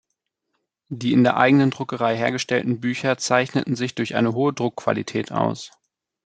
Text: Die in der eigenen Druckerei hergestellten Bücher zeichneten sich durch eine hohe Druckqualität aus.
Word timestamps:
Die 0.89 1.13
in 1.13 1.23
der 1.23 1.37
eigenen 1.37 1.69
Druckerei 1.69 2.17
hergestellten 2.17 2.79
Bücher 2.79 3.19
zeichneten 3.19 3.75
sich 3.75 3.93
durch 3.93 4.15
eine 4.15 4.33
hohe 4.33 4.51
Druckqualität 4.51 5.31
aus. 5.31 5.69